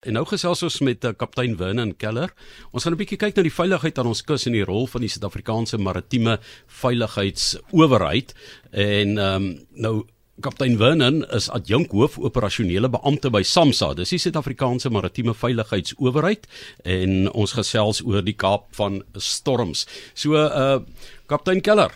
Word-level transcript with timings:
En 0.00 0.14
nou 0.16 0.22
gesels 0.24 0.62
ons 0.64 0.78
met 0.80 1.02
uh, 1.04 1.10
kaptein 1.12 1.52
Vernon 1.60 1.90
Keller. 2.00 2.30
Ons 2.72 2.86
gaan 2.86 2.94
'n 2.94 3.00
bietjie 3.02 3.18
kyk 3.20 3.36
na 3.36 3.42
die 3.44 3.52
veiligheid 3.52 3.98
aan 4.00 4.08
ons 4.08 4.22
kus 4.24 4.46
en 4.48 4.54
die 4.56 4.64
rol 4.64 4.86
van 4.88 5.02
die 5.04 5.10
Suid-Afrikaanse 5.12 5.76
Maritieme 5.76 6.38
Veiligheidsowerheid. 6.80 8.32
En 8.72 9.18
ehm 9.18 9.44
um, 9.44 9.66
nou 9.76 10.06
kaptein 10.40 10.78
Vernon 10.80 11.20
is 11.36 11.50
adjunk 11.50 11.92
hoof 11.92 12.16
operasionele 12.16 12.88
beampte 12.88 13.28
by 13.28 13.42
SAMSA. 13.42 13.92
Dis 13.94 14.14
die 14.16 14.18
Suid-Afrikaanse 14.24 14.88
Maritieme 14.88 15.34
Veiligheidsowerheid 15.34 16.48
en 16.82 17.28
ons 17.32 17.52
gesels 17.52 18.00
oor 18.00 18.24
die 18.24 18.36
Kaap 18.40 18.72
van 18.80 19.02
storms. 19.16 19.84
So 20.14 20.32
uh 20.32 20.80
kaptein 21.26 21.60
Keller, 21.60 21.92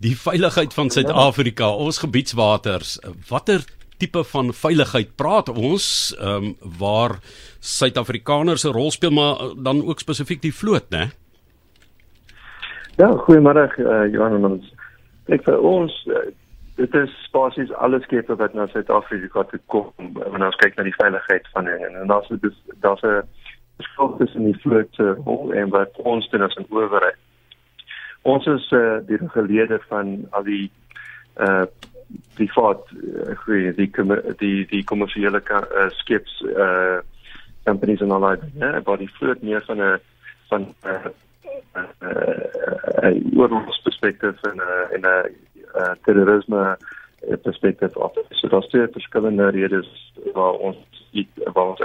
die 0.00 0.16
veiligheid 0.16 0.72
van 0.72 0.88
Suid-Afrika, 0.90 1.68
ons 1.68 2.00
gebiedswaters, 2.00 2.96
watter 3.28 3.60
tipe 4.02 4.24
van 4.34 4.52
veiligheid 4.64 5.14
praat 5.16 5.48
ons 5.52 5.86
ehm 6.18 6.50
um, 6.50 6.54
waar 6.78 7.18
Suid-Afrikaners 7.62 8.64
'n 8.66 8.74
rol 8.74 8.90
speel 8.90 9.14
maar 9.14 9.34
eh, 9.40 9.50
dan 9.56 9.84
ook 9.86 10.00
spesifiek 10.00 10.42
die 10.42 10.54
vloot, 10.54 10.86
né? 10.90 11.04
Ja, 12.96 13.08
goeiemôre 13.26 13.64
uh, 13.78 14.12
Johan 14.12 14.34
en 14.36 14.44
ons. 14.44 14.72
Ek 15.26 15.44
vir 15.46 15.58
ons 15.58 15.92
uh, 16.10 16.26
dit 16.76 16.94
is 16.94 17.12
basies 17.32 17.72
alles 17.84 18.02
skepe 18.02 18.36
wat 18.36 18.54
na 18.54 18.66
Suid-Afrika 18.66 19.44
toe 19.50 19.60
kom 19.66 19.92
wanneer 19.96 20.50
ons 20.50 20.60
kyk 20.64 20.76
na 20.76 20.86
die 20.88 20.98
veiligheid 20.98 21.46
van 21.54 21.70
hulle 21.70 21.88
en 22.02 22.10
daar's 22.10 22.28
dus 22.42 22.58
daar's 22.80 23.02
'n 23.02 23.22
verskil 23.76 24.16
tussen 24.18 24.44
die 24.44 24.60
vloot 24.64 24.90
se 24.94 25.14
rol 25.24 25.52
en 25.52 25.70
wat 25.70 25.96
ons 25.96 26.28
doen 26.30 26.42
as 26.42 26.56
'n 26.56 26.66
owerheid. 26.70 27.20
Ons 28.22 28.46
is 28.46 28.70
uh, 28.72 28.98
die 29.06 29.16
reguleerder 29.16 29.84
van 29.88 30.26
al 30.30 30.42
die 30.42 30.70
uh 31.36 31.64
privaat 32.34 32.90
uh, 32.92 33.76
die 33.76 33.90
die 34.38 34.66
die 34.66 34.84
kommersiële 34.84 35.42
uh, 35.48 35.88
skeps 36.02 36.40
uh 36.56 37.00
companies 37.64 38.00
en 38.00 38.10
al 38.10 38.20
daai 38.20 38.38
ja 38.58 38.80
maar 38.84 38.98
die 38.98 39.12
vloot 39.18 39.42
meer 39.42 39.62
van 39.66 39.82
'n 39.82 39.98
van 40.48 40.62
'n 40.62 40.74
uh, 40.86 41.06
uh, 41.76 41.84
uh, 43.02 43.38
oorlogsperspektief 43.38 44.42
en 44.42 44.56
'n 44.56 44.60
uh, 44.60 44.94
en 44.94 45.00
'n 45.00 45.30
uh, 45.76 45.92
terrorisme 46.04 46.76
perspektief 47.42 47.96
op 47.96 48.24
so 48.30 48.48
daar's 48.48 48.68
twee 48.68 48.86
verskillende 48.92 49.48
redes 49.48 50.12
waar 50.34 50.52
ons 50.52 50.76
waar 51.52 51.66
ons 51.66 51.80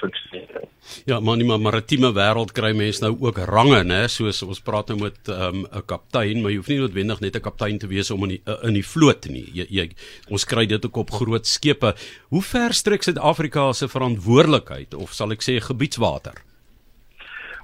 funksioneer. 0.00 0.64
Ja, 1.08 1.20
maar 1.20 1.38
in 1.38 1.44
die 1.46 1.58
maritieme 1.58 2.10
wêreld 2.16 2.52
kry 2.56 2.72
mense 2.76 3.02
nou 3.04 3.14
ook 3.24 3.38
range, 3.48 3.82
né? 3.88 4.04
Soos 4.12 4.42
ons 4.44 4.60
praat 4.64 4.92
nou 4.92 4.98
met 5.00 5.28
ehm, 5.28 5.64
'n 5.64 5.68
um, 5.72 5.84
kaptein, 5.86 6.42
maar 6.42 6.50
jy 6.50 6.56
hoef 6.56 6.68
nie 6.68 6.78
noodwendig 6.78 7.20
net 7.20 7.36
'n 7.36 7.40
kaptein 7.40 7.78
te 7.78 7.86
wees 7.86 8.10
om 8.10 8.22
in 8.24 8.36
die 8.36 8.42
uh, 8.46 8.58
in 8.62 8.74
die 8.74 8.86
vloot 8.86 9.28
nie. 9.28 9.48
Jy, 9.52 9.66
jy 9.70 9.90
ons 10.30 10.44
kry 10.44 10.66
dit 10.66 10.84
ook 10.84 10.96
op 10.96 11.10
groot 11.10 11.46
skepe. 11.46 11.94
Hoe 12.28 12.42
ver 12.42 12.72
strek 12.72 13.02
Suid-Afrika 13.02 13.72
se 13.72 13.88
verantwoordelikheid 13.88 14.94
of 14.94 15.12
sal 15.12 15.32
ek 15.32 15.42
sê 15.42 15.60
gebiedswater? 15.60 16.42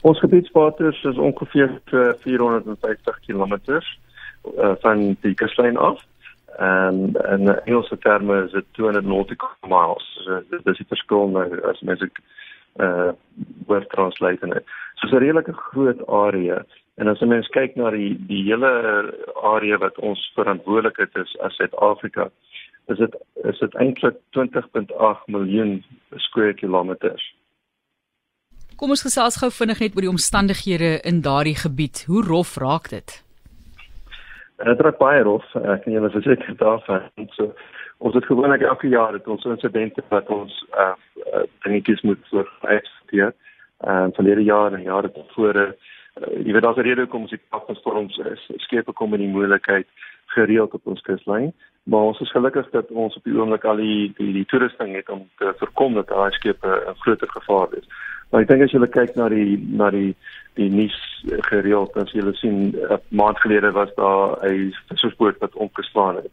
Ons 0.03 0.19
gebiedswater 0.19 0.97
is 1.05 1.19
ongeveer 1.19 1.81
450 2.23 3.21
km 3.27 3.55
uh, 3.69 4.75
van 4.81 5.17
die 5.21 5.35
kuslyn 5.35 5.77
af 5.77 6.01
en 6.59 7.17
en 7.23 7.41
in 7.41 7.65
Engelse 7.65 7.99
terme 7.99 8.45
is 8.45 8.53
dit 8.53 8.65
200 8.71 9.07
nautical 9.07 9.49
miles. 9.69 10.23
So 10.25 10.43
dit 10.51 10.67
is 10.67 10.77
die 10.77 10.89
verskil 10.89 11.29
nou 11.29 11.47
as 11.71 11.81
mens 11.81 12.03
ek 12.03 12.21
uh 12.81 13.13
word 13.67 13.89
translate 13.91 14.47
in. 14.47 14.53
So 14.95 15.07
dis 15.07 15.17
'n 15.17 15.25
redelike 15.25 15.53
groot 15.53 16.07
area 16.07 16.65
en 16.97 17.09
as 17.09 17.21
'n 17.21 17.29
mens 17.29 17.49
kyk 17.49 17.77
na 17.77 17.91
die 17.91 18.15
die 18.27 18.43
hele 18.45 18.73
area 19.43 19.79
wat 19.79 19.99
ons 19.99 20.33
verantwoordelik 20.35 20.97
het 20.97 21.17
is 21.17 21.37
as 21.41 21.55
Suid-Afrika 21.55 22.31
is 22.87 22.99
dit 22.99 23.17
is 23.45 23.59
dit 23.59 23.75
eintlik 23.75 24.17
20.8 24.37 25.27
miljoen 25.27 25.85
square 26.17 26.55
kilometers. 26.55 27.35
Kom 28.77 28.91
ons 28.91 29.03
gesels 29.03 29.37
gou 29.37 29.51
vinnig 29.51 29.81
net 29.81 29.97
oor 29.97 30.07
die 30.07 30.15
omstandighede 30.17 31.01
in 31.05 31.21
daardie 31.21 31.57
gebied. 31.57 32.05
Hoe 32.07 32.23
rof 32.25 32.57
raak 32.57 32.89
dit? 32.89 33.30
Dit 34.65 34.81
raak 34.81 34.99
baie 35.01 35.23
rof. 35.25 35.45
Ek 35.57 35.85
kan 35.85 35.95
julle 35.95 36.11
verseker 36.13 36.57
daarvan. 36.61 37.07
So 37.37 37.53
ons 38.05 38.17
het 38.17 38.27
gewoonlik 38.29 38.65
elke 38.65 38.89
jaar 38.89 39.15
het 39.17 39.29
ons 39.29 39.45
insidente 39.49 40.03
wat 40.09 40.29
ons 40.29 40.53
uh, 40.73 40.93
uh 41.33 41.45
dingetjies 41.65 42.03
moet 42.05 42.21
vooruitsteek. 42.33 43.37
Ehm 43.81 44.11
uh, 44.11 44.15
verlede 44.17 44.45
jaar 44.45 44.77
en 44.77 44.83
jare 44.83 45.13
tevore, 45.13 45.67
uh, 45.73 46.33
jy 46.45 46.53
weet 46.53 46.63
daar's 46.63 46.77
'n 46.77 46.89
rede 46.89 47.01
hoekom 47.01 47.23
ons 47.23 47.31
die 47.31 47.77
storms 47.81 48.19
is. 48.19 48.51
Skepe 48.57 48.93
kom 48.93 49.15
in 49.15 49.25
die 49.25 49.35
moeilikheid 49.37 49.87
gereeld 50.27 50.75
op 50.75 50.87
ons 50.87 51.01
kuslyn, 51.01 51.53
maar 51.83 52.13
ons 52.13 52.21
is 52.21 52.31
gelukkig 52.31 52.71
dat 52.71 52.91
ons 52.91 53.17
op 53.17 53.25
die 53.25 53.39
oomblik 53.39 53.65
al 53.65 53.77
die 53.77 54.13
die, 54.17 54.33
die 54.33 54.45
toerusting 54.45 54.95
het 54.95 55.09
om 55.09 55.29
te 55.39 55.55
voorkom 55.59 55.95
dat 55.95 56.09
daai 56.09 56.31
skepe 56.31 56.69
'n 56.69 57.01
groter 57.01 57.29
gevaar 57.29 57.69
is. 57.81 57.89
Maar 58.31 58.43
ek 58.43 58.49
dink 58.49 58.63
as 58.63 58.73
jy 58.73 58.87
kyk 58.87 59.17
na 59.17 59.29
die 59.29 59.57
na 59.73 59.91
die 59.91 60.17
die 60.61 60.71
nuus 60.71 60.97
gereeld 61.49 61.97
as 62.01 62.13
jy 62.17 62.25
sien 62.39 62.59
'n 62.77 62.99
maand 63.09 63.41
gelede 63.41 63.71
was 63.73 63.93
daar 63.97 64.37
'n 64.47 64.75
vissersboot 64.89 65.39
wat 65.39 65.55
omgeslaan 65.55 66.17
het. 66.17 66.31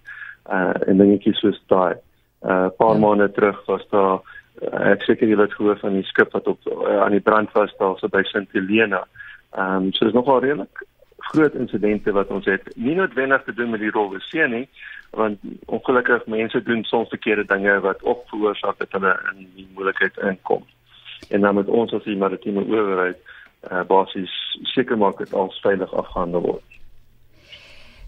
Uh 0.52 0.74
en 0.88 0.98
dingetjies 0.98 1.40
soos 1.40 1.62
daai. 1.68 1.96
Uh 2.42 2.68
paar 2.78 2.96
ja. 2.96 3.00
maande 3.00 3.32
terug 3.32 3.66
was 3.66 3.86
daar 3.90 4.20
uh, 4.62 4.92
ek 4.92 5.02
seker 5.02 5.28
jy 5.28 5.38
het 5.40 5.54
gehoor 5.54 5.80
van 5.80 5.94
die 5.94 6.04
skip 6.04 6.32
wat 6.32 6.48
op 6.48 6.60
uh, 6.66 7.02
aan 7.04 7.12
die 7.12 7.28
brand 7.30 7.52
was 7.52 7.74
daar 7.78 7.98
so 7.98 8.08
by 8.08 8.24
Sint 8.24 8.50
Helena. 8.52 9.08
Ehm 9.52 9.76
um, 9.76 9.94
so 9.94 10.06
is 10.06 10.14
nogal 10.14 10.40
redelik 10.40 10.86
groot 11.18 11.54
insidente 11.54 12.12
wat 12.12 12.28
ons 12.28 12.46
het. 12.46 12.64
Nie 12.76 12.96
noodwendig 12.96 13.44
te 13.44 13.54
doen 13.54 13.70
met 13.70 13.80
die 13.80 13.92
rol 13.92 14.16
see 14.20 14.48
nie, 14.48 14.68
want 15.12 15.40
ongelukkig 15.66 16.26
mense 16.26 16.64
doen 16.64 16.84
soms 16.84 17.10
verkeerde 17.10 17.46
dinge 17.46 17.80
wat 17.80 18.04
op 18.04 18.28
veroorsaak 18.30 18.78
dat 18.78 18.92
hulle 18.92 19.14
in 19.32 19.48
die 19.56 19.68
moeilikheid 19.74 20.18
inkom. 20.18 20.64
En 21.30 21.42
dan 21.42 21.56
met 21.56 21.68
ons 21.68 21.94
as 21.94 22.04
die 22.04 22.18
maritieme 22.18 22.64
owerheid 22.64 23.18
uh, 23.72 23.84
basies 23.88 24.34
seker 24.74 24.98
maak 24.98 25.18
dit 25.18 25.34
alles 25.34 25.60
veilig 25.64 25.94
afgehandel 25.94 26.42
word. 26.42 26.80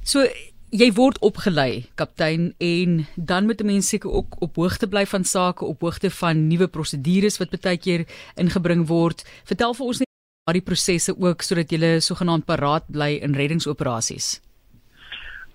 So 0.04 0.26
jy 0.70 0.90
word 0.94 1.18
opgelei 1.26 1.86
kaptein 1.98 2.54
en 2.62 3.06
dan 3.16 3.46
moet 3.46 3.62
'n 3.62 3.66
mens 3.66 3.90
seker 3.90 4.12
ook 4.12 4.42
op 4.42 4.56
hoogte 4.56 4.88
bly 4.88 5.06
van 5.06 5.24
sake, 5.24 5.66
op 5.66 5.82
hoogte 5.82 6.10
van 6.10 6.48
nuwe 6.48 6.68
prosedures 6.68 7.40
wat 7.40 7.62
baie 7.62 7.78
keer 7.78 8.06
ingebring 8.36 8.88
word. 8.88 9.24
Vertel 9.46 9.74
vir 9.74 9.86
ons 9.86 10.00
net 10.00 10.08
daardie 10.46 10.66
prosesse 10.66 11.14
ook 11.18 11.42
sodat 11.42 11.72
jy 11.72 12.00
sogenaamd 12.00 12.46
paraat 12.46 12.86
bly 12.88 13.20
in 13.22 13.34
reddingsoperasies. 13.34 14.42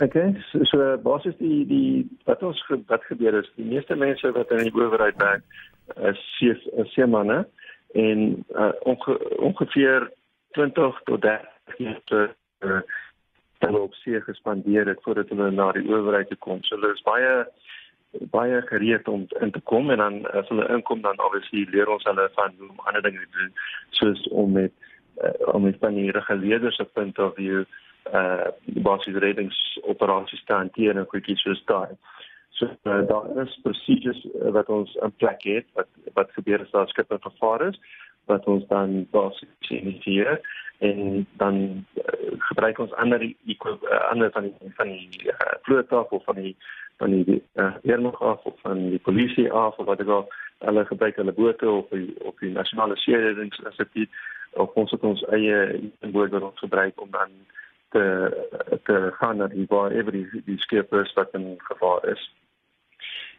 Okay, 0.03 0.35
so, 0.51 0.59
so 0.65 0.99
basies 0.99 1.37
die 1.39 1.65
die 1.67 2.07
wat 2.27 2.43
ons 2.43 2.59
wat 2.89 3.05
gebeur 3.05 3.39
is, 3.39 3.51
die 3.57 3.65
meeste 3.65 3.95
mense 3.95 4.33
wat 4.33 4.51
in 4.51 4.67
die 4.67 4.75
owerheid 4.75 5.17
werk, 5.23 5.43
is 6.11 6.19
seemanne 6.95 7.45
en 7.95 8.45
uh, 8.51 8.73
onge 8.91 9.19
ongeveer 9.39 10.11
20 10.59 11.01
tot 11.05 11.21
30 11.23 11.79
jaar 11.79 12.35
uh, 12.61 12.81
hulle 13.65 13.81
op 13.81 13.95
see 13.95 14.21
gespandeer 14.21 14.87
het 14.87 15.03
voordat 15.03 15.29
hulle 15.29 15.51
na 15.51 15.71
die 15.73 15.87
owerheid 15.89 16.29
toe 16.29 16.39
kom. 16.47 16.63
So 16.63 16.77
hulle 16.77 16.93
is 16.93 17.07
baie 17.07 17.45
baie 18.31 18.61
gereed 18.69 19.09
om 19.11 19.25
in 19.41 19.51
te 19.51 19.61
kom 19.71 19.91
en 19.91 19.99
dan 19.99 20.21
as 20.39 20.49
hulle 20.49 20.69
inkom 20.71 21.01
dan 21.03 21.19
obviously 21.19 21.65
leer 21.71 21.91
ons 21.91 22.05
hulle 22.07 22.29
van 22.35 22.53
hoe 22.59 22.69
om 22.69 22.85
ander 22.87 23.03
dinge 23.03 23.25
te 23.25 23.39
doen 23.39 23.55
soos 24.01 24.29
om 24.29 24.53
met 24.59 24.73
uh, 25.23 25.55
om 25.55 25.63
met 25.63 25.79
van 25.81 25.95
die 25.99 26.11
reguleerders 26.15 26.77
se 26.77 26.85
punt 26.85 27.19
of 27.19 27.35
view 27.35 27.65
uh 28.13 28.51
basiese 28.85 29.19
reddingsoperasies 29.19 30.45
te 30.45 30.53
hanteer 30.53 30.97
en 30.97 31.07
kwikkies 31.09 31.41
soos 31.41 31.63
daai. 31.71 31.97
So 32.55 32.67
uh, 32.67 33.07
daar 33.07 33.43
is 33.43 33.59
procedures 33.63 34.25
uh, 34.25 34.51
wat 34.55 34.69
ons 34.69 34.95
in 34.95 35.13
plek 35.17 35.43
het 35.43 35.67
wat 35.75 35.89
wat 36.15 36.31
gebeur 36.33 36.61
as 36.63 36.71
daar 36.71 36.89
skippe 36.89 37.19
gevaar 37.21 37.67
is 37.69 37.81
wat 38.31 38.45
ons 38.47 38.67
dan 38.69 39.07
basies 39.11 39.71
initieer 39.71 40.39
en 40.79 41.27
dan 41.41 41.57
uh, 41.99 42.05
gebruik 42.51 42.79
ons 42.79 42.93
ander 42.93 43.23
uh, 43.23 43.75
ander 44.11 44.31
van 44.31 44.43
die, 44.43 44.71
van 44.77 44.89
die 44.89 45.33
uh, 45.33 45.57
vloot 45.63 45.93
af 45.93 46.11
of 46.11 46.25
van 46.25 46.35
die 46.35 46.57
van 46.97 47.11
die 47.11 47.43
uh, 47.55 47.75
af 48.21 48.45
of 48.45 48.61
van 48.61 48.89
die 48.91 48.99
polisie 48.99 49.53
af 49.53 49.77
of 49.77 49.87
wat 49.87 50.01
ook 50.01 50.09
al 50.09 50.29
hulle 50.59 50.85
gebruik 50.85 51.17
hulle 51.17 51.33
bote 51.33 51.71
of 51.71 51.89
die, 51.89 52.15
op 52.23 52.39
die 52.39 52.53
nasionale 52.53 52.97
seereddingsinstituut 52.97 54.11
of 54.53 54.71
ons 54.75 54.91
het 54.91 55.03
ons 55.03 55.27
eie 55.35 55.91
boot 56.01 56.31
wat 56.31 56.43
ons 56.43 56.59
gebruik 56.59 57.01
om 57.01 57.11
dan 57.11 57.35
te 57.91 58.31
te 58.83 59.11
gaan 59.19 59.37
na 59.37 59.47
die 59.47 59.67
waar 59.69 59.91
ever 59.91 60.13
die, 60.13 60.43
die 60.47 60.59
skip 60.59 60.95
is 60.95 61.13
wat 61.19 61.35
in 61.35 61.55
gevaar 61.59 62.09
is. 62.15 62.31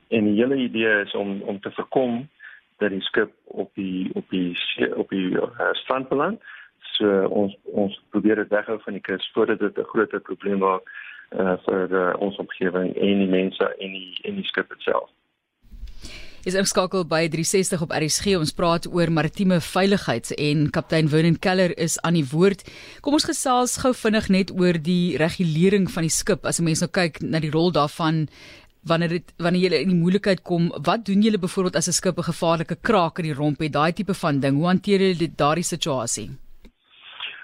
En 0.10 0.24
die 0.24 0.36
hele 0.42 0.56
idee 0.56 1.02
is 1.02 1.14
om 1.14 1.42
om 1.42 1.60
te 1.60 1.72
voorkom 1.72 2.30
dat 2.78 2.90
die 2.90 3.02
skip 3.02 3.32
op 3.44 3.72
die 3.74 4.10
op 4.14 4.30
die 4.30 4.58
op 4.96 5.10
die 5.10 5.30
uh, 5.32 5.72
strand 5.72 6.10
beland. 6.10 6.42
So 6.80 7.24
ons 7.28 7.58
ons 7.64 8.02
probeer 8.10 8.36
dit 8.36 8.50
weghou 8.50 8.80
van 8.84 8.94
die 8.94 9.02
kus 9.02 9.32
voordat 9.34 9.60
dit 9.60 9.78
'n 9.78 9.92
groter 9.94 10.20
probleem 10.20 10.60
word 10.60 10.84
uh, 11.32 11.58
vir 11.66 11.92
uh, 11.92 12.14
ons 12.20 12.38
omgewing 12.38 12.96
en 12.96 13.18
die 13.24 13.34
mense 13.40 13.76
en 13.80 13.92
die 13.92 14.18
en 14.24 14.36
die 14.36 14.48
skip 14.48 14.74
self. 14.78 15.10
Is 16.46 16.54
ingeskakel 16.54 17.08
by 17.10 17.24
360 17.34 17.82
op 17.82 17.94
RSG. 17.98 18.36
Ons 18.38 18.52
praat 18.54 18.86
oor 18.94 19.10
maritieme 19.10 19.58
veiligheid 19.66 20.30
en 20.38 20.68
kaptein 20.70 21.08
Vernon 21.10 21.40
Keller 21.42 21.72
is 21.82 21.96
aan 22.06 22.14
die 22.14 22.28
woord. 22.30 22.62
Kom 23.02 23.18
ons 23.18 23.26
gesels 23.26 23.80
gou 23.82 23.96
vinnig 23.98 24.28
net 24.30 24.54
oor 24.54 24.78
die 24.78 25.18
regulering 25.18 25.90
van 25.90 26.06
die 26.06 26.14
skip. 26.14 26.46
As 26.46 26.62
'n 26.62 26.68
mens 26.70 26.86
nou 26.86 26.92
kyk 26.92 27.18
na 27.26 27.42
die 27.42 27.50
rol 27.50 27.72
daarvan 27.72 28.28
wanneer 28.86 29.10
dit 29.10 29.34
wanneer 29.38 29.72
jy 29.72 29.82
in 29.82 29.94
die 29.94 30.02
moeilikheid 30.04 30.42
kom, 30.42 30.70
wat 30.86 31.06
doen 31.06 31.22
julle 31.26 31.40
byvoorbeeld 31.42 31.76
as 31.76 31.88
'n 31.88 32.00
skip 32.00 32.18
'n 32.18 32.32
gevaarlike 32.32 32.78
kraak 32.82 33.20
in 33.20 33.26
die 33.26 33.40
romp 33.42 33.60
het, 33.60 33.74
daai 33.74 33.94
tipe 33.94 34.14
van 34.14 34.40
ding? 34.40 34.56
Hoe 34.56 34.68
hanteer 34.68 35.00
julle 35.00 35.18
dit 35.18 35.38
daardie 35.38 35.64
situasie? 35.64 36.30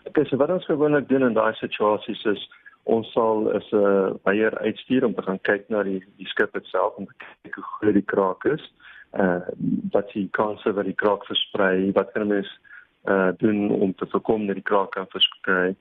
Okay, 0.07 0.25
so 0.25 0.37
wat 0.37 0.49
ons 0.49 0.65
gewoonlik 0.65 1.09
doen 1.09 1.23
in 1.23 1.33
daai 1.33 1.53
situasies 1.53 2.25
is 2.25 2.49
ons 2.83 3.11
sal 3.11 3.49
is 3.57 3.67
'n 3.71 3.77
uh, 3.77 4.13
beier 4.23 4.57
uitstuur 4.57 5.05
om 5.05 5.13
te 5.13 5.21
gaan 5.21 5.41
kyk 5.41 5.69
na 5.69 5.83
die 5.83 6.01
die 6.17 6.27
skip 6.27 6.57
self 6.63 6.95
om 6.95 7.05
te 7.05 7.13
kyk 7.17 7.55
hoe 7.55 7.63
groot 7.63 7.93
die 7.93 8.11
kraak 8.13 8.45
is. 8.45 8.63
Uh 9.13 9.39
wat 9.91 10.11
die 10.13 10.29
kanse 10.31 10.73
wat 10.73 10.85
die 10.85 10.99
kraak 11.03 11.25
versprei, 11.25 11.91
wat 11.91 12.11
kan 12.13 12.27
mens 12.27 12.49
uh 13.05 13.31
doen 13.37 13.69
om 13.71 13.93
te 13.95 14.05
voorkom 14.05 14.47
dat 14.47 14.55
die 14.55 14.69
kraak 14.71 14.91
kan 14.91 15.07
versprei? 15.09 15.75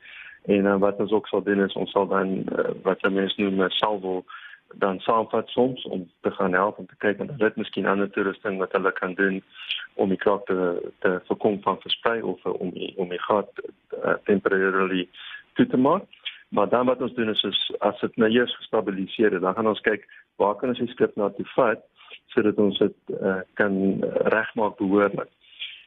En 0.44 0.64
uh, 0.64 0.76
wat 0.76 1.00
ons 1.00 1.12
ook 1.12 1.26
sal 1.28 1.42
doen 1.42 1.60
is 1.60 1.74
ons 1.74 1.90
sal 1.90 2.06
dan 2.06 2.28
uh, 2.58 2.70
wat 2.82 3.02
mense 3.02 3.40
noem 3.40 3.62
'n 3.62 3.70
salvo 3.70 4.24
dan 4.74 5.00
saamvat 5.00 5.48
soms 5.48 5.84
om 5.84 6.10
te 6.20 6.30
gaan 6.30 6.52
help 6.52 6.78
om 6.78 6.86
te 6.86 6.96
kyk 6.98 7.18
en 7.18 7.30
dit 7.36 7.56
miskien 7.56 7.86
ander 7.86 8.10
toerusting 8.10 8.58
wat 8.58 8.72
hulle 8.72 8.92
kan 8.92 9.14
doen 9.14 9.42
om 9.94 10.08
die 10.08 10.18
kraak 10.18 10.46
te 10.46 10.90
te 10.98 11.20
voorkom 11.26 11.60
van 11.62 11.80
versprei 11.80 12.22
of 12.22 12.44
om 12.44 12.70
die, 12.70 12.92
om 12.96 13.08
die 13.08 13.22
gat 13.22 13.50
uh, 14.04 14.14
temporarily 14.24 15.08
toe 15.54 15.66
te 15.66 15.76
maak. 15.76 16.02
Maar 16.48 16.68
dan 16.68 16.86
wat 16.86 17.02
ons 17.02 17.14
doen 17.14 17.28
is, 17.30 17.42
is 17.42 17.60
as 17.78 18.00
dit 18.00 18.16
nou 18.16 18.30
eers 18.30 18.56
gestabiliseer 18.56 19.32
het, 19.32 19.42
dan 19.42 19.54
gaan 19.54 19.70
ons 19.70 19.80
kyk 19.86 20.06
waar 20.36 20.56
kan 20.58 20.68
ons 20.68 20.78
die 20.82 20.90
skip 20.90 21.16
na 21.16 21.30
toe 21.30 21.46
vat 21.54 21.84
sodat 22.34 22.58
ons 22.58 22.78
dit 22.78 22.96
uh, 23.14 23.40
kan 23.54 23.74
regmaak 24.34 24.78
behoorlik. 24.78 25.30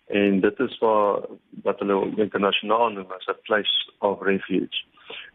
En 0.07 0.39
dit 0.39 0.59
is 0.59 0.77
waar 0.77 1.21
wat 1.63 1.79
hulle 1.79 2.11
internasionaal 2.15 2.89
noem 2.89 3.11
as 3.11 3.27
'n 3.27 3.41
place 3.41 3.91
of 4.00 4.21
refuge. 4.21 4.83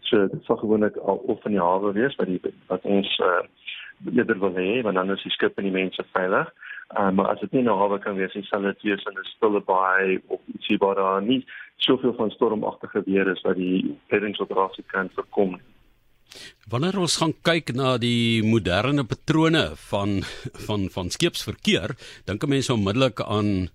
So 0.00 0.26
dit 0.26 0.44
sal 0.44 0.56
gewoonlik 0.56 0.96
al 0.96 1.16
of 1.16 1.44
in 1.44 1.50
die 1.50 1.60
hawe 1.60 1.92
wees 1.92 2.16
wat 2.16 2.26
die 2.26 2.40
wat 2.66 2.82
ons 2.82 3.18
uh, 3.18 3.42
eerder 4.14 4.38
wil 4.38 4.54
hê, 4.54 4.82
want 4.82 4.94
dan 4.94 5.10
is 5.10 5.22
die 5.22 5.32
skip 5.32 5.58
en 5.58 5.64
die 5.64 5.72
mense 5.72 6.04
veilig. 6.12 6.52
Uh, 6.98 7.10
maar 7.10 7.26
as 7.26 7.40
dit 7.40 7.52
nie 7.52 7.60
in 7.60 7.68
die 7.68 7.76
hawe 7.76 7.98
kan 7.98 8.16
wees, 8.16 8.36
sal 8.48 8.62
dit 8.62 8.82
wees 8.82 9.04
in 9.04 9.18
'n 9.18 9.24
stille 9.24 9.60
baai 9.60 10.20
of 10.26 10.40
ietsie 10.54 10.78
waar 10.78 10.94
daar 10.94 11.22
nie 11.22 11.44
soveel 11.76 12.14
van 12.14 12.30
stormagtige 12.30 13.02
weer 13.04 13.26
is 13.28 13.42
wat 13.42 13.56
die 13.56 13.98
reddingsoperasie 14.06 14.84
kan 14.86 15.10
voorkom. 15.14 15.60
Wanneer 16.68 16.98
ons 17.00 17.16
gaan 17.20 17.32
kyk 17.46 17.72
na 17.76 17.96
die 18.00 18.42
moderne 18.44 19.04
patrone 19.08 19.70
van 19.88 20.20
van 20.66 20.88
van 20.92 21.08
skeepsverkeer, 21.10 21.96
dink 22.28 22.44
mense 22.44 22.74
onmiddellik 22.74 23.22
aan 23.24 23.70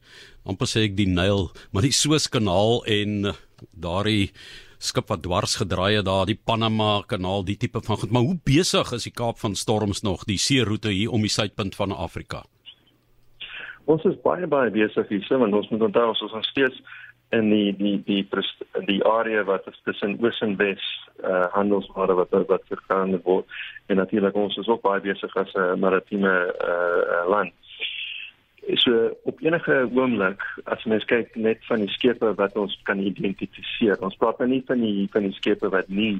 amper 0.46 0.70
sê 0.70 0.86
ek 0.90 0.98
die 1.00 1.10
Nyl, 1.10 1.50
maar 1.72 1.86
die 1.88 1.96
Suezkanaal 1.96 2.84
en 2.86 3.34
daardie 3.72 4.34
skip 4.84 5.08
wat 5.08 5.24
dwars 5.24 5.56
gedraai 5.62 5.96
het 5.98 6.08
daar 6.08 6.28
die 6.28 6.38
Panama 6.38 7.04
kanaal 7.08 7.46
die 7.48 7.56
tipe 7.58 7.82
van 7.82 7.98
goed. 8.02 8.12
Maar 8.12 8.28
hoe 8.28 8.40
besig 8.46 8.92
is 8.92 9.08
die 9.08 9.16
Kaap 9.16 9.40
van 9.40 9.56
Storms 9.56 10.04
nog 10.04 10.26
die 10.28 10.38
seeroete 10.38 10.92
hier 10.92 11.14
om 11.16 11.24
die 11.24 11.32
suidpunt 11.32 11.78
van 11.80 11.96
Afrika? 11.96 12.44
Ons 13.86 14.04
is 14.08 14.20
baie 14.24 14.48
baie 14.48 14.72
besig 14.72 15.08
hier 15.12 15.40
want 15.40 15.56
ons 15.56 15.70
moet 15.72 15.88
onthou 15.88 16.10
ons 16.12 16.22
is 16.22 16.36
nog 16.36 16.46
steeds 16.52 16.78
in 17.38 17.50
die 17.50 17.72
die 17.78 17.98
die 18.06 18.24
die, 18.86 19.02
area 19.06 19.44
wat 19.44 19.68
tussen 19.84 20.18
oos 20.22 20.40
en 20.46 20.56
wes 20.58 20.84
uh, 21.24 21.48
handelsware 21.58 22.16
wat 22.20 22.36
wat 22.48 22.70
vergaan 22.70 23.18
word 23.24 23.46
en 23.88 24.02
natuurlik 24.02 24.36
ons 24.36 24.58
is 24.58 24.68
ook 24.68 24.82
baie 24.82 25.02
besig 25.02 25.36
as 25.36 25.54
'n 25.56 25.80
maritieme 25.80 26.34
uh, 26.70 27.24
land 27.30 27.54
so 28.74 29.18
op 29.24 29.42
enige 29.42 29.90
oomblik 29.94 30.42
as 30.64 30.84
mens 30.84 31.06
kyk 31.06 31.36
net 31.36 31.66
van 31.68 31.84
die 31.84 31.92
skepe 31.92 32.34
wat 32.40 32.56
ons 32.58 32.76
kan 32.88 33.00
identifiseer. 33.00 34.00
Ons 34.02 34.16
praat 34.20 34.40
nou 34.40 34.50
nie 34.50 34.64
van 34.68 34.80
die 34.80 35.08
van 35.12 35.28
die 35.28 35.36
skepe 35.36 35.70
wat 35.74 35.90
nie 35.90 36.16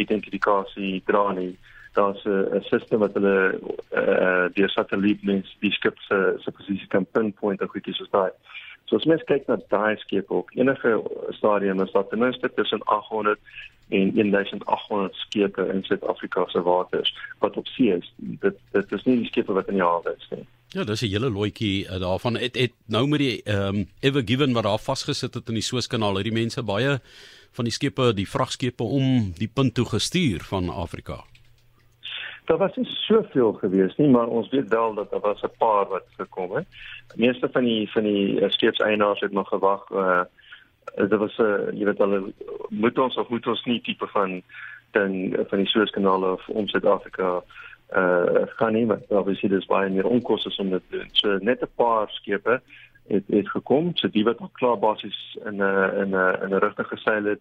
identifikasie 0.00 1.02
dra 1.06 1.32
nie. 1.32 1.54
Daar's 1.94 2.24
'n 2.26 2.62
stelsel 2.66 2.98
wat 2.98 3.14
hulle 3.14 3.60
uh, 3.94 4.46
die 4.54 4.68
satelliet 4.68 5.22
mens 5.22 5.56
die 5.60 5.70
skip 5.70 5.98
se 6.08 6.36
se 6.42 6.50
posisie 6.50 6.88
kan 6.88 7.06
pinpoint 7.12 7.62
of 7.62 7.70
goedjies 7.70 7.96
soos 7.96 8.10
daai. 8.10 8.30
So 8.84 8.96
as 8.96 9.06
mens 9.08 9.22
kyk 9.28 9.46
na 9.48 9.56
daai 9.72 9.96
skepe 10.02 10.34
op 10.34 10.50
enige 10.54 10.96
stadium 11.30 11.80
is 11.80 11.92
daar 11.92 12.08
ten 12.08 12.18
minste 12.18 12.50
tussen 12.54 12.82
800 12.82 13.38
en 13.88 14.12
1800 14.14 15.14
skepe 15.14 15.68
in 15.72 15.82
Suid-Afrika 15.84 16.44
se 16.48 16.62
waters 16.62 17.14
wat 17.38 17.56
op 17.56 17.66
see 17.66 17.96
is. 17.96 18.12
Dit 18.16 18.60
dit 18.72 18.92
is 18.92 19.04
nie 19.04 19.16
die 19.16 19.30
skepe 19.32 19.52
wat 19.52 19.68
in 19.68 19.80
die 19.80 19.86
hawe 19.86 20.14
is 20.16 20.28
nie. 20.30 20.46
Ja, 20.74 20.84
dis 20.84 21.02
'n 21.02 21.12
hele 21.12 21.30
loetjie 21.30 21.84
uh, 21.84 22.00
daarvan. 22.00 22.36
Het 22.36 22.56
het 22.56 22.72
nou 22.86 23.06
met 23.08 23.18
die 23.18 23.42
ehm 23.42 23.74
um, 23.74 23.88
Ever 24.00 24.22
Given 24.24 24.52
wat 24.52 24.62
daar 24.62 24.78
vasgesit 24.78 25.34
het 25.34 25.48
in 25.48 25.54
die 25.54 25.62
Suezkanaal, 25.62 26.14
het 26.14 26.24
die 26.24 26.32
mense 26.32 26.62
baie 26.62 27.00
van 27.52 27.64
die 27.64 27.72
skepe, 27.72 28.14
die 28.14 28.28
vragskepe 28.28 28.82
om 28.82 29.32
die 29.38 29.48
punt 29.48 29.74
toe 29.74 29.86
gestuur 29.86 30.42
van 30.42 30.68
Afrika. 30.68 31.24
Daar 32.44 32.58
was 32.58 32.76
nie 32.76 32.86
soveel 32.86 33.52
gewees 33.52 33.96
nie, 33.96 34.08
maar 34.08 34.26
ons 34.26 34.48
weet 34.48 34.68
wel 34.68 34.94
dat 34.94 35.10
daar 35.10 35.20
was 35.20 35.42
'n 35.42 35.56
paar 35.58 35.88
wat 35.88 36.04
gekom 36.16 36.54
het. 36.54 36.66
Die 37.14 37.26
meeste 37.26 37.48
van 37.52 37.64
die 37.64 37.90
van 37.90 38.02
die 38.02 38.40
uh, 38.40 38.50
skeepseienaars 38.50 39.20
het 39.20 39.32
nog 39.32 39.48
gewag. 39.48 39.90
Uh, 39.90 40.24
dit 40.94 41.18
was 41.18 41.38
'n 41.38 41.42
uh, 41.42 41.72
jy 41.78 41.84
weet 41.84 41.98
hulle 41.98 42.32
moet 42.68 42.98
ons 42.98 43.16
of 43.16 43.28
moet 43.28 43.46
ons 43.46 43.64
nie 43.64 43.80
tipe 43.80 44.06
van 44.06 44.42
dan 44.90 45.36
van 45.48 45.58
die 45.58 45.66
Suezkanaal 45.66 46.22
of 46.22 46.48
om 46.48 46.68
Suid-Afrika 46.68 47.42
uh 47.92 48.46
gaan 48.56 48.72
nie 48.72 48.86
want 48.86 49.04
obviously 49.08 49.48
dis 49.48 49.66
baie 49.66 49.90
meer 49.90 50.06
onkoste 50.06 50.54
om 50.56 50.70
dit 50.70 50.82
doen. 50.88 51.08
So 51.12 51.38
net 51.40 51.62
'n 51.62 51.74
paar 51.74 52.10
skepe 52.10 52.60
het 53.08 53.24
het 53.26 53.48
gekom, 53.48 53.90
so 53.94 54.08
die 54.08 54.24
wat 54.24 54.40
al 54.40 54.50
klaar 54.52 54.78
basies 54.78 55.38
in 55.44 55.56
'n 55.56 55.90
in 56.02 56.10
'n 56.10 56.42
in 56.42 56.50
'n 56.54 56.62
rigting 56.64 56.86
geseil 56.86 57.24
het 57.24 57.40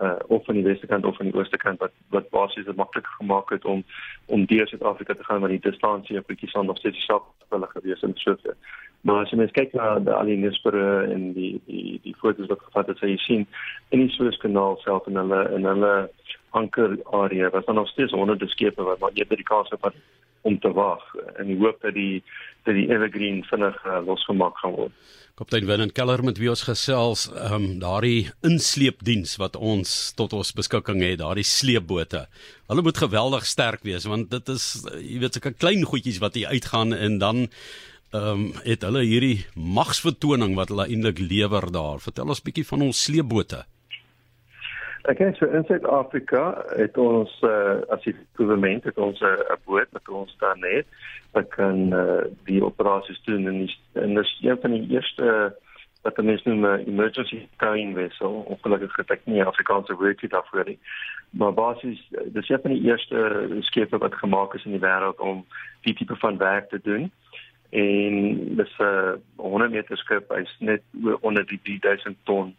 uh 0.00 0.16
of 0.26 0.44
van 0.44 0.54
die 0.54 0.64
weste 0.64 0.86
kant 0.86 1.04
of 1.04 1.16
van 1.16 1.30
die 1.30 1.34
ooste 1.34 1.56
kant 1.56 1.78
wat 1.80 1.92
wat 2.10 2.30
basies 2.30 2.64
dit 2.64 2.76
maklik 2.76 3.06
gemaak 3.06 3.50
het 3.50 3.64
om 3.64 3.84
om 4.26 4.46
deur 4.46 4.68
Suid-Afrika 4.68 5.14
te 5.14 5.24
gaan 5.24 5.40
want 5.40 5.52
die 5.52 5.70
distansie 5.70 6.18
op 6.18 6.26
bietjie 6.26 6.48
sonder 6.48 6.76
steeds 6.76 6.96
dieselfde 6.96 7.48
hulle 7.48 7.68
gewees 7.74 8.02
in 8.02 8.12
so 8.14 8.32
'n 8.32 8.56
Maar 9.00 9.22
as 9.22 9.30
jy 9.30 9.36
mens 9.38 9.52
kyk 9.54 9.72
na 9.72 9.98
die 9.98 10.12
al 10.12 10.26
die 10.26 10.36
nuusbere 10.36 10.86
en 11.14 11.32
die 11.32 11.60
die 11.66 12.00
die 12.02 12.14
foto's 12.18 12.48
wat 12.50 12.62
gevat 12.62 12.88
het, 12.90 12.98
sê 12.98 13.12
jy 13.12 13.18
sien 13.22 13.46
in 13.94 14.00
die 14.02 14.14
Suezkanaal 14.14 14.80
self 14.82 15.06
en 15.06 15.20
hulle 15.20 15.42
en 15.58 15.64
hulle 15.64 16.10
anker 16.50 16.96
area 17.04 17.50
was 17.50 17.64
dan 17.64 17.74
nog 17.74 17.88
steeds 17.88 18.12
honderde 18.12 18.48
skepe 18.48 18.82
wat 18.82 18.98
maar 18.98 19.14
eerder 19.14 19.36
die 19.36 19.50
kans 19.52 19.70
het 19.70 19.94
om 20.42 20.58
te 20.58 20.72
wag 20.72 21.02
die 21.42 21.58
hoop 21.58 21.80
dat 21.80 21.94
die 21.94 22.22
dat 22.64 22.74
die 22.74 22.88
evergreen 22.90 23.44
vinnig 23.44 23.78
uh, 23.86 24.00
losgemaak 24.06 24.58
gaan 24.58 24.74
word. 24.74 24.92
Kaptein 25.36 25.66
Winnen 25.68 25.90
Keller 25.92 26.22
met 26.24 26.38
wie 26.40 26.48
ons 26.48 26.62
gesels, 26.64 27.26
ehm 27.28 27.54
um, 27.58 27.64
daardie 27.82 28.30
insleepdiens 28.48 29.34
wat 29.36 29.58
ons 29.60 29.90
tot 30.16 30.32
ons 30.32 30.54
beskikking 30.56 31.02
het, 31.04 31.18
daardie 31.20 31.44
sleepbote. 31.44 32.22
Hulle 32.70 32.84
moet 32.86 33.02
geweldig 33.02 33.44
sterk 33.44 33.84
wees 33.84 34.06
want 34.08 34.30
dit 34.32 34.48
is 34.54 34.64
jy 34.96 35.20
weet 35.20 35.36
sulke 35.36 35.52
klein 35.52 35.84
goedjies 35.84 36.22
wat 36.24 36.40
hier 36.40 36.54
uitgaan 36.56 36.96
en 36.96 37.20
dan 37.20 37.42
ehm 37.44 38.30
um, 38.32 38.46
het 38.64 38.88
hulle 38.88 39.04
hierdie 39.04 39.44
magsvertoning 39.76 40.56
wat 40.56 40.72
hulle 40.72 40.88
eintlik 40.88 41.20
lewer 41.20 41.68
daar. 41.68 42.00
Vertel 42.00 42.32
ons 42.32 42.40
bietjie 42.48 42.64
van 42.72 42.88
ons 42.88 43.04
sleepbote. 43.04 43.66
Ek 45.06 45.20
kyk 45.20 45.36
so 45.38 45.46
in 45.54 45.62
Suid-Afrika 45.68 46.40
het 46.74 46.96
ons 46.98 47.30
uh, 47.46 47.78
as 47.94 48.02
die 48.02 48.14
regering 48.40 48.80
het 48.82 48.96
ons 48.98 49.20
eh, 49.22 49.28
'n 49.28 49.54
uh, 49.54 49.58
boot 49.68 49.86
wat 49.94 50.08
ons 50.08 50.32
daar 50.42 50.58
net 50.58 50.86
wat 51.30 51.46
kan 51.54 51.92
uh, 51.94 52.24
die 52.48 52.58
operasies 52.64 53.20
doen. 53.22 53.46
En 53.46 53.58
die, 53.62 53.76
en 53.92 54.14
dis 54.14 54.32
een 54.42 54.58
van 54.60 54.74
die 54.74 54.88
eerste 54.90 55.54
wat 56.02 56.18
mense 56.22 56.48
noem 56.48 56.66
'n 56.66 56.88
emergency 56.90 57.46
carrying 57.62 57.94
vessel 57.94 58.42
ongelukkig 58.50 58.96
het 58.96 59.10
ek 59.10 59.22
nie 59.24 59.44
Afrikaanse 59.44 59.94
woordjie 59.94 60.28
daarvoor 60.28 60.64
nie. 60.66 60.78
Maar 61.30 61.54
basies 61.54 62.02
dis 62.34 62.48
een 62.48 62.62
van 62.62 62.72
die 62.74 62.82
eerste 62.90 63.46
skepe 63.60 63.98
wat 63.98 64.14
gemaak 64.14 64.54
is 64.54 64.64
in 64.64 64.74
die 64.74 64.86
wêreld 64.88 65.20
om 65.20 65.46
die 65.86 65.94
tipe 65.94 66.16
van 66.16 66.38
werk 66.38 66.68
te 66.68 66.80
doen. 66.82 67.12
En 67.70 68.14
dis 68.56 68.74
'n 68.78 68.82
uh, 68.82 69.14
100 69.36 69.70
meter 69.70 69.96
skip 69.96 70.28
hy's 70.34 70.56
net 70.58 70.82
onder 71.20 71.46
die 71.46 71.60
3000 71.62 72.16
ton 72.24 72.56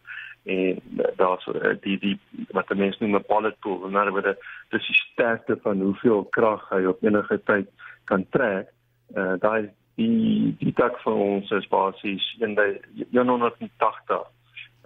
en 0.48 0.82
daar's 1.16 1.48
eh, 1.48 1.76
die 1.82 1.98
die 2.00 2.20
wat 2.56 2.70
mense 2.76 3.04
noem 3.04 3.16
'n 3.16 3.26
bullet 3.28 3.60
pool 3.60 3.86
en 3.86 3.92
nou 3.92 4.10
word 4.10 4.24
dit 4.24 4.40
die 4.70 5.00
sterkte 5.12 5.58
van 5.62 5.82
hoeveel 5.82 6.24
krag 6.24 6.70
hy 6.70 6.86
op 6.86 7.04
enige 7.04 7.42
tyd 7.44 7.68
kan 8.06 8.26
trek. 8.30 8.72
Uh 9.16 9.36
daai 9.40 9.70
die 9.96 10.56
die 10.60 10.74
tak 10.74 11.00
van 11.04 11.14
ons 11.14 11.52
is 11.52 11.68
basies 11.68 12.36
in 12.40 12.56
die 12.56 12.80
180 13.12 14.28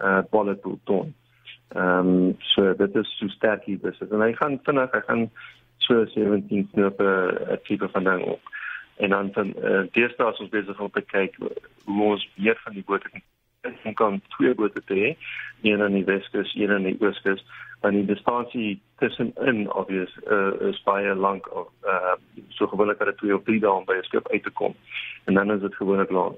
uh 0.01 0.21
bullet 0.31 0.61
pool 0.61 0.79
ton. 0.83 1.13
Ehm 1.75 2.07
um, 2.07 2.35
so 2.39 2.73
dit 2.73 2.95
is 2.95 3.17
so 3.17 3.27
sterk 3.27 3.63
hier 3.63 3.79
dis. 3.81 4.01
En 4.09 4.21
hy 4.21 4.33
gaan 4.33 4.59
vinnig, 4.63 4.91
hy 4.91 5.01
gaan 5.07 5.29
so 5.77 6.05
17 6.05 6.69
knope 6.71 7.09
'n 7.49 7.59
tipe 7.63 7.89
van 7.89 8.03
ding 8.03 8.23
op. 8.23 8.41
En 8.97 9.09
dan 9.09 9.31
dan 9.31 9.53
uh, 9.63 9.83
deesdae 9.91 10.31
is 10.31 10.39
ons 10.39 10.49
besig 10.49 10.79
om 10.79 10.91
te 10.91 11.01
kyk 11.01 11.35
hoe 11.85 12.03
ons 12.03 12.29
weer 12.35 12.59
van 12.63 12.73
die 12.73 12.83
bote 12.83 13.09
kan 13.09 13.21
en 13.61 13.93
kan 13.93 14.21
twee 14.27 14.55
bote 14.55 14.81
te 14.83 14.93
hê, 14.93 15.09
een 15.61 15.81
aan 15.81 15.93
die 15.93 16.05
Weskus, 16.05 16.55
een 16.55 16.71
aan 16.71 16.83
die 16.83 16.97
Ooskus, 16.99 17.45
want 17.81 17.93
die 17.93 18.05
distansie 18.05 18.81
tussenin 18.97 19.71
obvious 19.73 20.13
uh, 20.29 20.69
is 20.69 20.81
baie 20.85 21.13
lank 21.15 21.49
of 21.55 21.69
uh, 21.85 22.15
so 22.49 22.67
gewoonlik 22.67 22.97
dat 22.97 23.07
dit 23.07 23.17
twee 23.17 23.35
of 23.35 23.43
drie 23.43 23.59
dae 23.59 23.71
om 23.73 23.85
by 23.85 23.97
'n 23.97 24.09
skip 24.09 24.29
uit 24.29 24.43
te 24.43 24.49
kom. 24.49 24.75
En 25.25 25.33
dan 25.33 25.51
is 25.51 25.61
dit 25.61 25.75
gewoonlik 25.75 26.09
lank 26.09 26.37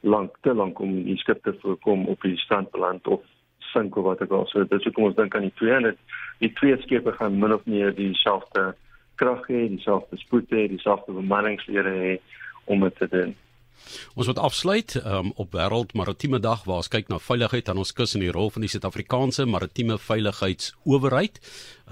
lank 0.00 0.36
te 0.40 0.54
lank 0.54 0.78
om 0.78 1.02
die 1.04 1.16
skip 1.16 1.42
te 1.42 1.56
voorkom 1.60 2.06
op 2.06 2.20
die 2.22 2.36
strand 2.36 2.70
beland 2.70 3.06
of 3.06 3.20
sink 3.58 3.96
of 3.96 4.04
wat 4.04 4.22
ook 4.22 4.30
al. 4.30 4.46
So 4.46 4.64
dit 4.64 4.78
is 4.78 4.84
hoekom 4.84 5.04
ons 5.04 5.16
dink 5.16 5.34
aan 5.34 5.48
die 5.48 5.54
twee 5.54 5.72
en 5.72 5.82
dit 5.82 5.98
die 6.38 6.52
twee 6.52 6.76
skepe 6.80 7.12
gaan 7.12 7.38
min 7.38 7.52
of 7.52 7.64
meer 7.64 7.94
dieselfde 7.94 8.74
krag 9.14 9.46
hê, 9.48 9.68
dieselfde 9.68 10.16
spoed 10.16 10.50
hê, 10.50 10.68
dieselfde 10.68 11.12
bemanningslede 11.12 11.90
hê 11.90 12.18
om 12.64 12.80
dit 12.80 12.96
te 12.96 13.08
doen. 13.08 13.36
Ons 14.14 14.26
moet 14.26 14.38
afsluit 14.38 14.94
um, 15.04 15.32
op 15.36 15.52
Wêreld 15.56 15.94
Maritieme 15.94 16.40
Dag 16.40 16.64
waar 16.66 16.82
ons 16.82 16.90
kyk 16.92 17.08
na 17.08 17.18
veiligheid 17.22 17.68
aan 17.68 17.80
ons 17.82 17.92
kus 17.92 18.14
en 18.16 18.24
die 18.24 18.32
rol 18.34 18.50
van 18.54 18.64
die 18.64 18.70
Suid-Afrikaanse 18.72 19.46
Maritieme 19.48 19.98
Veiligheidsowerheid, 20.02 21.40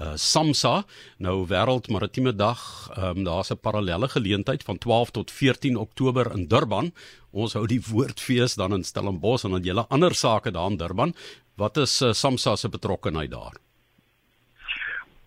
uh, 0.01 0.13
SAMSA. 0.15 0.83
Nou 1.23 1.37
Wêreld 1.49 1.91
Maritieme 1.93 2.33
Dag, 2.35 2.61
um, 2.97 3.23
daar's 3.23 3.51
'n 3.51 3.59
parallelle 3.61 4.07
geleentheid 4.07 4.63
van 4.63 4.77
12 4.77 5.11
tot 5.11 5.31
14 5.31 5.77
Oktober 5.77 6.31
in 6.35 6.47
Durban. 6.47 6.91
Ons 7.31 7.53
hou 7.53 7.67
die 7.67 7.81
woordfees 7.81 8.55
dan 8.55 8.73
in 8.73 8.83
Stellenbosch 8.83 9.45
en 9.45 9.51
dan 9.51 9.63
julle 9.63 9.85
ander 9.89 10.15
sake 10.15 10.51
daar 10.51 10.71
in 10.71 10.77
Durban. 10.77 11.13
Wat 11.55 11.77
is 11.77 12.01
uh, 12.01 12.11
SAMSA 12.13 12.55
se 12.55 12.69
betrokkeheid 12.69 13.31
daar? 13.31 13.57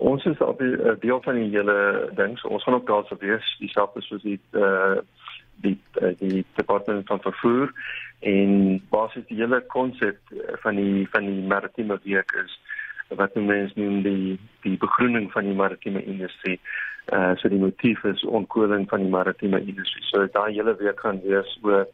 Ons 0.01 0.25
is 0.25 0.39
op 0.41 0.59
die 0.59 0.77
uh, 0.81 0.95
deel 1.01 1.21
van 1.23 1.35
die 1.37 1.51
hele 1.53 2.11
ding. 2.17 2.39
So 2.39 2.49
ons 2.49 2.63
gaan 2.65 2.75
ook 2.75 2.87
daar 2.87 3.05
sou 3.05 3.19
wees, 3.21 3.57
dieselfde 3.61 4.01
soos 4.01 4.23
die 4.23 4.39
uh, 4.57 5.03
die 5.65 5.79
eh, 6.01 6.15
die 6.19 6.45
departement 6.59 7.07
van 7.07 7.21
vervoer 7.21 7.73
en 8.21 8.83
basies 8.93 9.27
die 9.29 9.39
hele 9.41 9.61
konsep 9.73 10.19
van 10.65 10.77
die 10.77 11.09
van 11.13 11.27
die 11.29 11.47
maritieme 11.49 11.99
week 12.05 12.33
is 12.45 12.59
wat 13.17 13.35
mense 13.35 13.75
noem 13.81 14.03
die 14.03 14.39
die 14.63 14.77
begroening 14.79 15.31
van 15.33 15.45
die 15.45 15.55
maritieme 15.55 16.03
industrie. 16.05 16.61
Uh 17.13 17.35
so 17.37 17.49
die 17.49 17.59
motief 17.59 18.05
is 18.05 18.25
onkoeling 18.25 18.89
van 18.89 19.03
die 19.03 19.11
maritieme 19.11 19.61
industrie. 19.61 20.05
So 20.11 20.27
daai 20.27 20.53
hele 20.55 20.77
week 20.79 21.01
gaan 21.01 21.21
wees 21.25 21.59
oor 21.63 21.87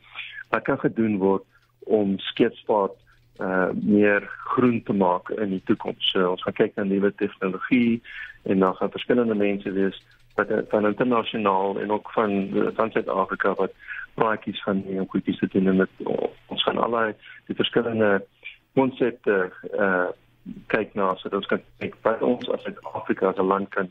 wat 0.50 0.64
kan 0.64 0.78
gedoen 0.78 1.18
word 1.22 1.44
om 1.80 2.18
skeepsvaart 2.32 2.98
uh 3.40 3.70
meer 3.72 4.28
groen 4.52 4.82
te 4.82 4.92
maak 4.92 5.30
in 5.30 5.56
die 5.56 5.62
toekoms. 5.64 6.10
So 6.12 6.30
ons 6.34 6.44
gaan 6.44 6.58
kyk 6.60 6.76
na 6.76 6.84
nuwe 6.84 7.12
tegnologie 7.14 8.02
en 8.44 8.60
dan 8.60 8.76
gaan 8.76 8.92
verskillende 8.92 9.34
mense 9.34 9.72
wees 9.72 10.02
wat 10.36 10.52
van 10.68 10.86
internasionaal 10.86 11.80
en 11.80 11.90
ook 11.90 12.10
van 12.10 12.50
van 12.74 12.90
Suid-Afrika 12.90 13.54
wat 13.54 13.72
praatjies 14.14 14.62
van 14.62 14.82
die 14.86 15.00
goedjies 15.08 15.38
te 15.38 15.48
doen 15.52 15.76
met 15.76 15.88
ons 16.46 16.62
van 16.62 16.78
allerlei 16.78 17.14
die 17.46 17.56
verskillende 17.56 18.24
konsepte 18.74 19.50
uh 19.72 20.06
kyk 20.70 20.92
na 20.94 21.08
sodat 21.18 21.40
ons 21.40 21.48
kan 21.50 21.62
kyk 21.82 21.96
wat 22.06 22.20
ons 22.22 22.50
as 22.54 22.62
Suid-Afrika 22.62 23.28
as 23.28 23.38
'n 23.42 23.50
land 23.50 23.68
kan 23.68 23.84